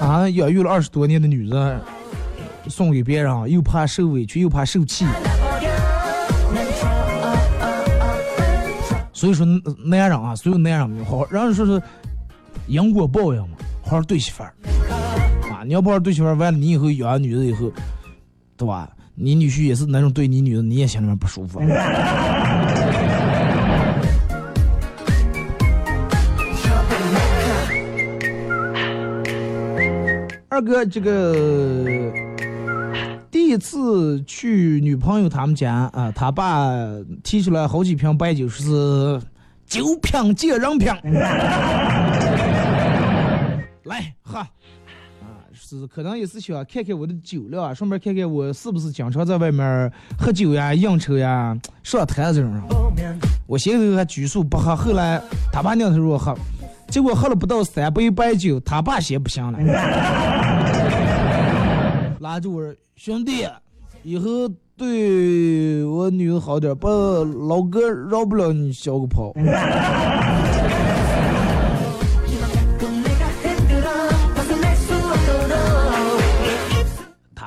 [0.00, 1.78] 啊，养育了二十多年的女子
[2.66, 5.06] 送给别人，又怕受委屈，又怕受气。
[9.12, 9.46] 所以说，
[9.84, 11.80] 男人啊，所有男人好好，然后说是
[12.66, 14.52] 因果报应嘛，好好对媳妇儿。
[15.64, 17.70] 你要不好对媳妇儿，完了你以后养女子以后，
[18.56, 18.88] 对吧？
[19.14, 21.60] 你女婿也是那种对你女的，你也心里面不舒服。
[30.48, 31.84] 二哥，这个
[33.30, 36.70] 第一次去女朋友他们家啊，他爸
[37.22, 39.20] 提出来好几瓶白酒，是
[39.66, 40.88] 酒品见人品，
[43.84, 44.46] 来喝。
[45.70, 52.52] 是，可能也是想看看我的酒量啊，顺便看看我是不是经常在外面喝酒呀、应酬呀、上台这种。
[53.46, 56.36] 我先头还拘束不喝，后来他爸娘头说喝，
[56.88, 59.60] 结果喝了不到三杯白酒，他爸先不行了，
[62.18, 63.46] 拉住我兄弟，
[64.02, 69.32] 以后对我女儿好点，不老哥饶不了你小个跑。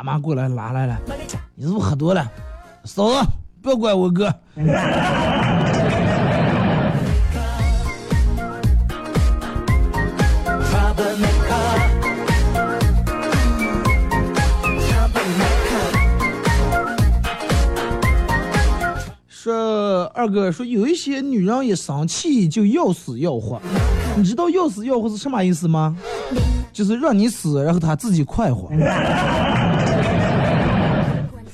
[0.03, 0.99] 妈过来拉来了，
[1.55, 2.29] 你是不是喝多了？
[2.83, 3.27] 嫂子，
[3.61, 4.25] 不要怪我哥。
[19.29, 23.61] 说二哥说有一些女人一生气就要死要活，
[24.17, 25.95] 你知道要死要活是什么意思吗？
[26.73, 28.69] 就是让你死，然后她自己快活。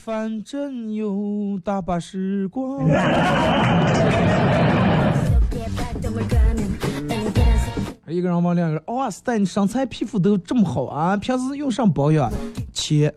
[0.10, 2.84] 反正有大把时光。
[8.08, 11.16] 一个人问两个人，哇塞，你身材皮肤都这么好啊？
[11.16, 12.32] 平时用上保养？
[12.74, 13.14] 切。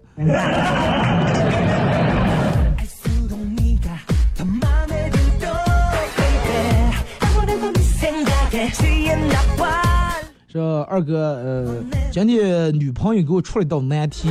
[10.46, 11.82] 这二哥，呃，
[12.12, 14.28] 今天女朋友给我出了一道难题，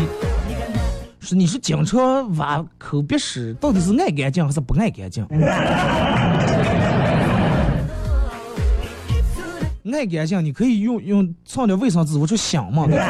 [1.24, 5.24] 是你是经常挖口鼻屎，到底是爱干净还是不爱干净？
[9.94, 12.88] 爱干净，你可以用用上点卫生纸，我说香嘛。
[12.88, 13.06] 对吧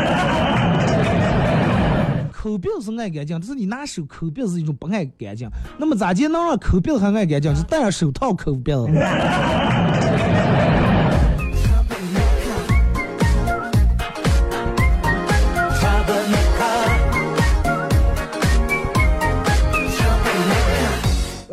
[2.33, 5.49] 口鼻子是爱干净，但是你拿手抠鼻子是一种不爱干净。
[5.77, 7.55] 那么咋就能让抠鼻子还爱干净？
[7.55, 8.87] 是戴上手套抠鼻子。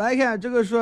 [0.08, 0.74] 来看这个是，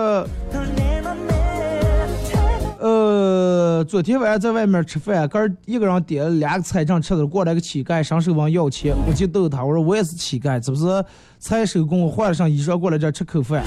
[2.78, 11.04] 呃，昨天晚上在外面吃饭，刚一个人点了两个菜，正吃着，过来个乞丐，伸手往要钱，我就逗他，我说我也是乞丐，这不是
[11.40, 13.64] 菜手工，换了身衣裳过来这吃口饭。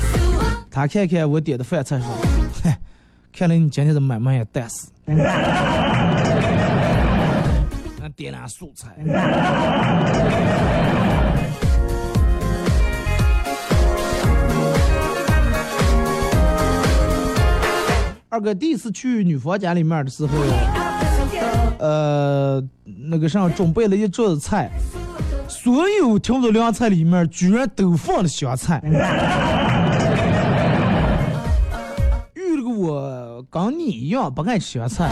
[0.72, 2.07] 他看看我点的饭菜说，
[2.64, 2.80] 嗨，
[3.34, 4.88] 看来你今天的买卖也淡死。
[8.01, 8.95] 俺点俩素菜。
[18.32, 20.38] 二哥第一次去女方家里面的时候，
[21.80, 22.63] 呃，
[23.09, 24.69] 那个上准备了一桌子菜，
[25.47, 28.80] 所有调的凉菜里面居然都放了香菜。
[32.36, 35.09] 遇了个我跟你一样不爱吃香菜，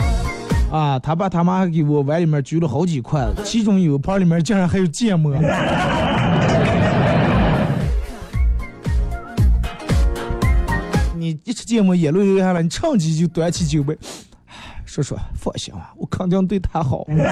[0.72, 5.34] 啊，他爸他妈给我碗里面举了好几块，其中有盘里面竟然还有芥末。
[11.44, 13.98] 一吃芥末眼泪流下来，你趁机就端起酒杯，
[14.46, 17.06] 唉说说放心吧，我肯定对他好。
[17.08, 17.18] 嗯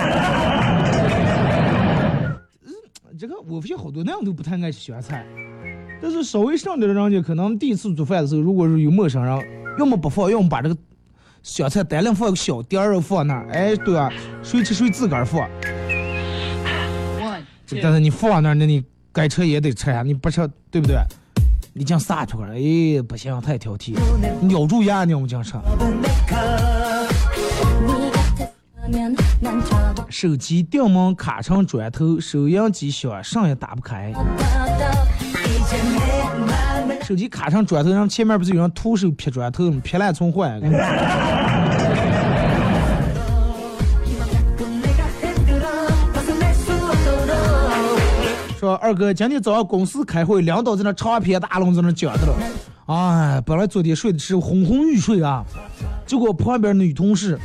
[3.17, 5.25] 这个我发现好多那样都不太爱吃香菜，
[6.01, 9.41] 但是稍微上点的人家可能第一次做饭的时候，如果是有陌生人，
[9.79, 10.75] 要么不放，要么把这个
[11.41, 14.11] 香菜单量放个小碟儿放那儿，哎，对啊？
[14.43, 15.49] 谁吃谁自个儿放。
[17.81, 18.83] 但是你放那儿，那你
[19.13, 20.97] 该吃也得吃呀，你不吃对不对？
[21.77, 23.93] 你讲撒出来，哎，不行，太挑剔，
[24.39, 25.61] 你咬住牙，你我们讲啥。
[30.09, 34.13] 手机电门卡成砖头，收音机响，声也打不开。
[37.03, 39.69] 手机卡成砖头，然后前面不是有人徒手劈砖头？
[39.83, 40.57] 劈烂重换。
[48.65, 52.35] 说二哥，今天早上公司开会，领导在那长篇大论在那讲的了。
[52.87, 55.45] 哎，本来昨天睡的是昏昏欲睡啊，
[56.07, 57.37] 结果旁边女同事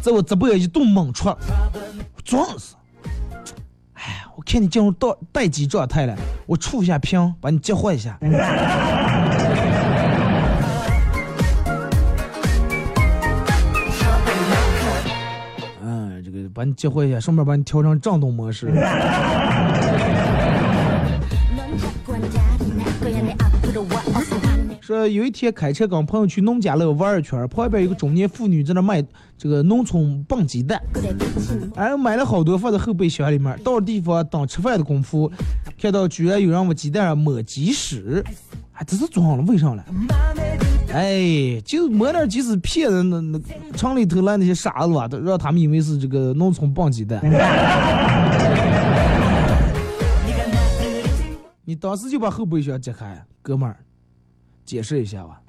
[0.00, 1.36] 在我直播间一顿猛戳，
[2.24, 2.74] 真是。
[3.92, 8.16] 哎，我看你进入到待机状态了，我触一下屏，把你激活一下。
[15.82, 18.72] 嗯，这个把你激活一下，顺便把你调成震动模式。
[24.86, 29.04] 说有一天开车跟朋友去农家乐玩一圈，旁边有个中年妇女在那卖
[29.36, 30.80] 这个农村棒鸡蛋，
[31.74, 33.58] 哎，买了好多放在后备箱里面。
[33.64, 35.28] 到地方等吃饭的功夫，
[35.82, 38.24] 看到居然有人往鸡蛋上抹鸡屎，
[38.74, 39.84] 哎，这是装了为啥了？
[40.94, 43.40] 哎，就抹点鸡屎骗人那那
[43.76, 47.20] 城里头来那些傻子吧，都让他们以为是这个农村棒鸡蛋。
[51.64, 53.76] 你当时就把后备箱揭开，哥们儿，
[54.66, 55.40] 解释一下吧。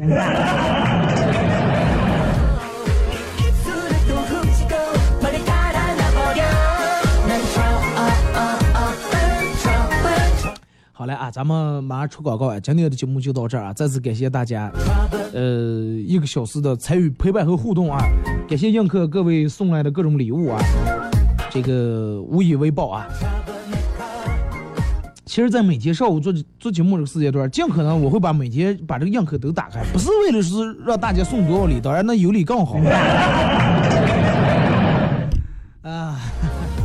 [10.94, 12.60] 好嘞啊，咱们马上出广告啊！
[12.60, 13.74] 今天的节目就到这儿啊！
[13.74, 14.72] 再次感谢大家，
[15.32, 15.42] 呃，
[16.06, 18.04] 一个小时的参与陪伴和互动啊！
[18.50, 20.60] 感谢映客各位送来的各种礼物啊，
[21.52, 23.08] 这个无以为报啊！
[25.28, 32.78] 其实，在每天上午做做节目这个时间段，尽可能我会把每天把这个映客都打开，不是为了是让大家送多少礼，当然那有礼更好。
[35.84, 36.18] 啊，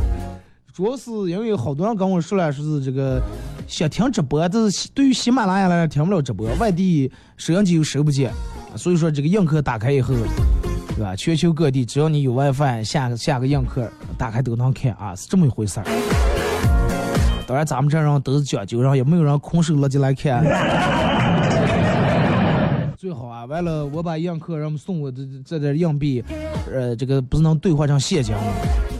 [0.73, 3.21] 主要是因为好多人跟我说了，说是这个
[3.65, 8.29] 想听直播，但是对于喜马拉雅来讲听不了直播，外地收音机又收不见，
[8.75, 10.13] 所以说这个映客打开以后，
[10.95, 11.15] 对吧？
[11.15, 15.85] 全球各地只要你有 WiFi，下下个映客打开都能看啊，是这么一回事儿。
[17.45, 20.43] 当然，咱们这人都是讲究，然后也没有人空手了进来看。
[22.97, 26.23] 最好啊，完了我把样客让他们送我这这点硬币，
[26.71, 28.41] 呃，这个不是能兑换成现金吗？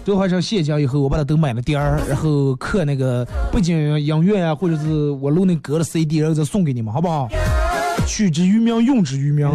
[0.03, 7.29] 兑换成现金以后，我把它都买了点儿，然后刻那个背景音乐呀、或者是我录那歌的 CD，然后再送给你们，好不好？
[8.05, 9.53] 取之于民，用之于民啊。